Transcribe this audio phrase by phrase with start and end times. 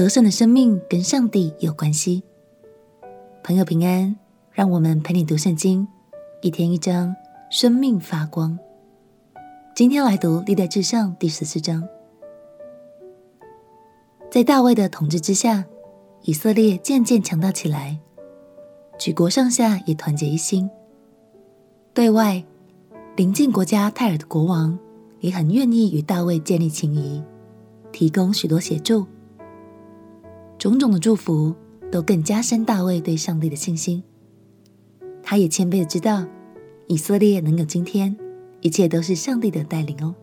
[0.00, 2.22] 得胜的生命跟上帝有关系。
[3.44, 4.16] 朋友平安，
[4.50, 5.86] 让我们陪你读圣经，
[6.40, 7.14] 一天一章，
[7.50, 8.58] 生命发光。
[9.74, 11.86] 今天来读历代志上第十四章。
[14.30, 15.66] 在大卫的统治之下，
[16.22, 17.98] 以色列渐渐强大起来，
[18.98, 20.70] 举国上下也团结一心。
[21.92, 22.42] 对外，
[23.16, 24.78] 邻近国家泰尔的国王
[25.18, 27.22] 也很愿意与大卫建立情谊，
[27.92, 29.06] 提供许多协助。
[30.60, 31.54] 种种的祝福
[31.90, 34.02] 都更加深大卫对上帝的信心。
[35.22, 36.26] 他也谦卑的知道，
[36.86, 38.14] 以色列能有今天，
[38.60, 40.14] 一切都是上帝的带领哦。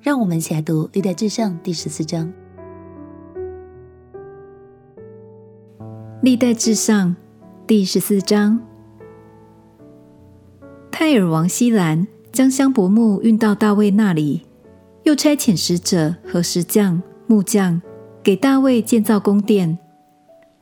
[0.00, 2.32] 让我们一起来读历代志上第十四章。
[6.20, 7.16] 历代志上
[7.66, 8.60] 第十四章，
[10.92, 14.42] 泰尔王希兰将香柏木运到大卫那里，
[15.02, 17.82] 又差遣使者和石匠、木匠。
[18.22, 19.78] 给大卫建造宫殿，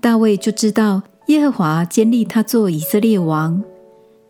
[0.01, 3.63] 大卫就知道耶和华坚立他做以色列王，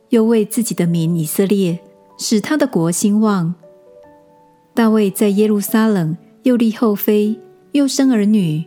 [0.08, 1.78] 又为自己的民以色列
[2.18, 3.54] 使他的国兴旺。
[4.74, 7.38] 大卫在耶路撒冷又立后妃，
[7.70, 8.64] 又生儿女。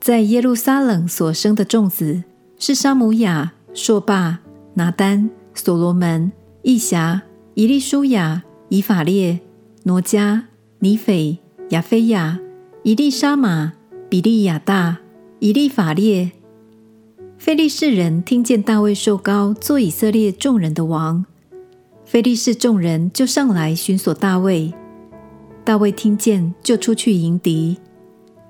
[0.00, 2.24] 在耶路撒冷所生的众子
[2.58, 4.38] 是沙姆亚、朔霸、
[4.72, 7.20] 拿单、所罗门、义霞、
[7.52, 9.40] 以利舒亚、以法列、
[9.82, 10.44] 挪迦、
[10.78, 11.36] 尼斐、
[11.68, 12.40] 亚菲亚、
[12.82, 13.74] 以利沙玛。
[14.10, 14.98] 比利亚大、
[15.38, 16.32] 以利法列、
[17.38, 21.24] 非利士人听见大卫受膏做以色列众人的王，
[22.04, 24.74] 非利士众人就上来寻索大卫。
[25.62, 27.78] 大卫听见，就出去迎敌。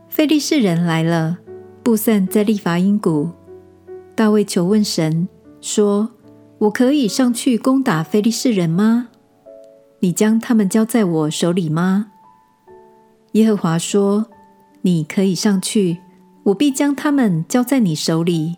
[0.08, 1.36] 非利士人来了，
[1.82, 3.28] 布散在利乏音谷。
[4.14, 5.28] 大卫求问神，
[5.60, 6.12] 说
[6.56, 9.08] ：“我可以上去攻打非利士人吗？
[9.98, 12.12] 你将他们交在我手里吗？”
[13.32, 14.26] 耶和华说。
[14.82, 15.98] 你可以上去，
[16.44, 18.56] 我必将他们交在你手里。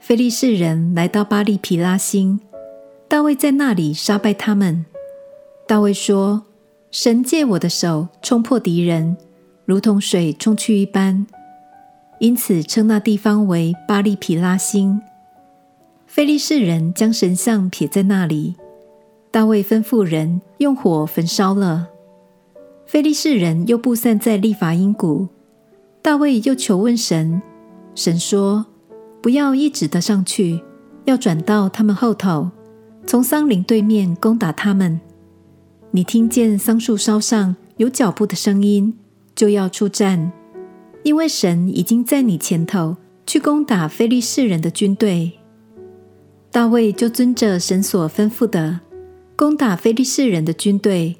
[0.00, 2.40] 非利士人来到巴利皮拉星，
[3.08, 4.84] 大卫在那里杀败他们。
[5.66, 6.42] 大卫说
[6.90, 9.16] ：“神借我的手冲破敌人，
[9.64, 11.26] 如同水冲去一般。”
[12.20, 15.00] 因此称那地方为巴利皮拉星。
[16.06, 18.56] 非利士人将神像撇在那里，
[19.30, 21.88] 大卫吩咐人用火焚烧了。
[22.94, 25.26] 非利士人又布散在利乏音谷，
[26.00, 27.42] 大卫又求问神，
[27.96, 28.66] 神说
[29.20, 30.60] ：“不要一直的上去，
[31.04, 32.52] 要转到他们后头，
[33.04, 35.00] 从桑林对面攻打他们。
[35.90, 38.96] 你听见桑树梢上有脚步的声音，
[39.34, 40.30] 就要出战，
[41.02, 45.32] 因为神已经在你前头去攻打非利士人的军队。”
[46.52, 48.82] 大卫就遵着神所吩咐的，
[49.34, 51.16] 攻打非利士人的军队。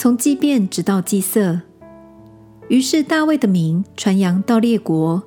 [0.00, 1.60] 从基遍直到祭色，
[2.70, 5.22] 于是大卫的名传扬到列国，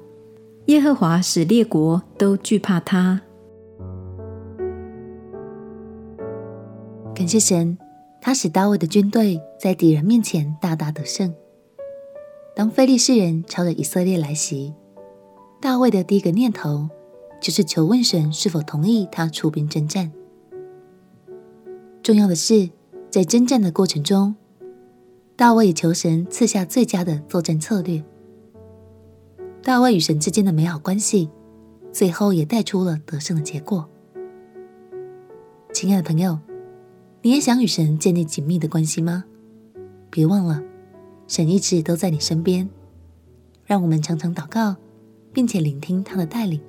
[0.65, 3.21] 耶和华使列国都惧怕他。
[7.13, 7.77] 感谢神，
[8.19, 11.31] 他使大卫的军队在敌人面前大大得胜。
[12.55, 14.73] 当非利士人朝着以色列来袭，
[15.61, 16.89] 大卫的第一个念头
[17.39, 20.11] 就是求问神是否同意他出兵征战。
[22.01, 22.71] 重要的是，
[23.11, 24.35] 在征战的过程中，
[25.35, 28.03] 大卫也求神赐下最佳的作战策略。
[29.63, 31.29] 大卫与神之间的美好关系，
[31.91, 33.89] 最后也带出了得胜的结果。
[35.73, 36.37] 亲爱的朋友，
[37.23, 39.25] 你也想与神建立紧密的关系吗？
[40.11, 40.61] 别忘了，
[41.27, 42.69] 神一直都在你身边。
[43.65, 44.75] 让我们常常祷告，
[45.31, 46.61] 并且聆听他的带领。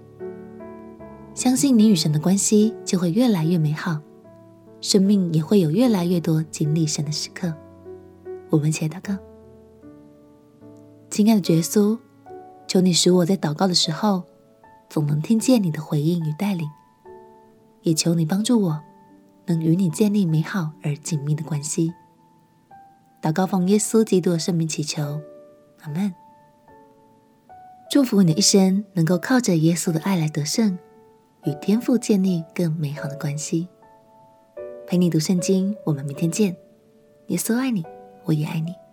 [1.35, 4.01] 相信你与神的关系就会越来越美好，
[4.81, 7.53] 生命也会有越来越多经历神的时刻。
[8.55, 9.19] 我们一起来祷告，
[11.11, 11.99] 亲爱的耶稣，
[12.69, 14.23] 求你使我在祷告的时候，
[14.89, 16.69] 总能听见你的回应与带领，
[17.83, 18.81] 也求你帮助我，
[19.47, 21.93] 能与你建立美好而紧密的关系。
[23.21, 25.21] 祷告奉耶稣基督的圣名祈求，
[25.83, 26.15] 阿门。
[27.91, 30.79] 祝福你的一生能够靠着耶稣的爱来得胜，
[31.43, 33.67] 与天父建立更美好的关系。
[34.87, 36.57] 陪你读圣经，我们明天见。
[37.27, 37.85] 耶稣爱你。
[38.25, 38.84] 我也爱你。